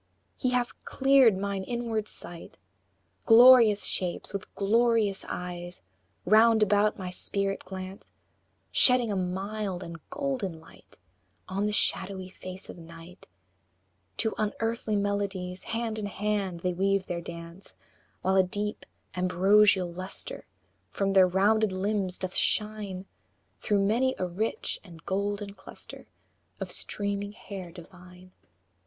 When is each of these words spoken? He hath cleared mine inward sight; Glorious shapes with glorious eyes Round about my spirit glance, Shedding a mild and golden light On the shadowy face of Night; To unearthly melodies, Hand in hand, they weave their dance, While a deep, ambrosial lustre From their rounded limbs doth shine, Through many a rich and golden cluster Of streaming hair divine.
He 0.35 0.49
hath 0.49 0.73
cleared 0.83 1.37
mine 1.37 1.63
inward 1.63 2.07
sight; 2.07 2.57
Glorious 3.27 3.85
shapes 3.85 4.33
with 4.33 4.51
glorious 4.55 5.23
eyes 5.29 5.83
Round 6.25 6.63
about 6.63 6.97
my 6.97 7.11
spirit 7.11 7.63
glance, 7.65 8.07
Shedding 8.71 9.11
a 9.11 9.15
mild 9.15 9.83
and 9.83 9.99
golden 10.09 10.59
light 10.59 10.97
On 11.47 11.67
the 11.67 11.71
shadowy 11.71 12.29
face 12.31 12.67
of 12.67 12.79
Night; 12.79 13.27
To 14.17 14.33
unearthly 14.39 14.95
melodies, 14.95 15.65
Hand 15.65 15.99
in 15.99 16.07
hand, 16.07 16.61
they 16.61 16.73
weave 16.73 17.05
their 17.05 17.21
dance, 17.21 17.75
While 18.23 18.37
a 18.37 18.41
deep, 18.41 18.87
ambrosial 19.15 19.91
lustre 19.93 20.47
From 20.89 21.13
their 21.13 21.27
rounded 21.27 21.71
limbs 21.71 22.17
doth 22.17 22.33
shine, 22.35 23.05
Through 23.59 23.85
many 23.85 24.15
a 24.17 24.25
rich 24.25 24.79
and 24.83 25.05
golden 25.05 25.53
cluster 25.53 26.07
Of 26.59 26.71
streaming 26.71 27.33
hair 27.33 27.71
divine. 27.71 28.31